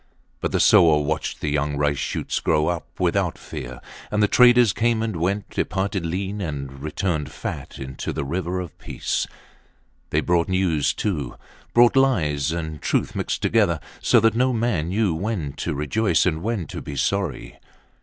But 0.39 0.51
the 0.51 0.59
sower 0.59 0.99
watched 1.03 1.41
the 1.41 1.51
young 1.51 1.77
rice 1.77 1.99
shoots 1.99 2.39
grow 2.39 2.65
up 2.69 2.87
without 2.99 3.37
fear, 3.37 3.79
and 4.09 4.23
the 4.23 4.27
traders 4.27 4.73
came 4.73 5.03
and 5.03 5.15
went, 5.17 5.51
departed 5.51 6.07
lean 6.07 6.41
and 6.41 6.81
returned 6.81 7.31
fat 7.31 7.77
into 7.77 8.11
the 8.11 8.25
river 8.25 8.59
of 8.59 8.75
peace. 8.79 9.27
They 10.09 10.21
brought 10.21 10.49
news, 10.49 10.91
too. 10.91 11.35
Brought 11.75 11.95
lies 11.95 12.51
and 12.51 12.81
truth 12.81 13.15
mixed 13.15 13.43
together, 13.43 13.79
so 14.01 14.19
that 14.21 14.33
no 14.33 14.51
man 14.53 14.89
knew 14.89 15.13
when 15.13 15.53
to 15.57 15.75
rejoice 15.75 16.25
and 16.25 16.41
when 16.41 16.65
to 16.69 16.81
be 16.81 16.95
sorry. 16.95 17.59